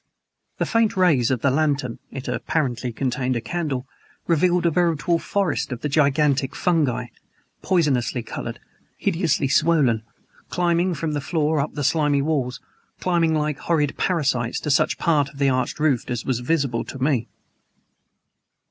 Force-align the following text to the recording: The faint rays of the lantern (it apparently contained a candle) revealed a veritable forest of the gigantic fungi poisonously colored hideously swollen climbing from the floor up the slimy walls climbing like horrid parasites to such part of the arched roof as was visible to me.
The 0.57 0.65
faint 0.65 0.97
rays 0.97 1.29
of 1.29 1.41
the 1.41 1.51
lantern 1.51 1.99
(it 2.09 2.27
apparently 2.27 2.91
contained 2.91 3.35
a 3.35 3.39
candle) 3.39 3.85
revealed 4.25 4.65
a 4.65 4.71
veritable 4.71 5.19
forest 5.19 5.71
of 5.71 5.81
the 5.81 5.89
gigantic 5.89 6.55
fungi 6.55 7.09
poisonously 7.61 8.23
colored 8.23 8.59
hideously 8.97 9.47
swollen 9.47 10.01
climbing 10.49 10.95
from 10.95 11.11
the 11.11 11.21
floor 11.21 11.59
up 11.59 11.75
the 11.75 11.83
slimy 11.83 12.23
walls 12.23 12.59
climbing 12.99 13.35
like 13.35 13.59
horrid 13.59 13.95
parasites 13.95 14.59
to 14.61 14.71
such 14.71 14.97
part 14.97 15.29
of 15.29 15.37
the 15.37 15.49
arched 15.49 15.79
roof 15.79 16.09
as 16.09 16.25
was 16.25 16.39
visible 16.39 16.83
to 16.83 16.97
me. 16.97 17.27